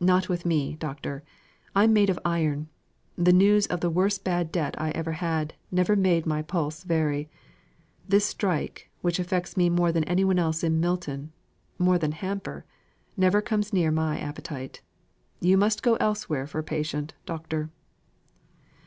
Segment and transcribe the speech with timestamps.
[0.00, 1.22] "Not with me, Doctor.
[1.76, 2.70] I'm made of iron.
[3.18, 6.82] The news of the very worst bad debt I ever had, never made my pulse
[6.82, 7.28] vary.
[8.08, 11.30] This strike, which affects me more than any one else in Milton,
[11.78, 12.64] more than Hamper,
[13.18, 14.80] never comes near my appetite.
[15.40, 17.68] You must go elsewhere for a patient, Doctor."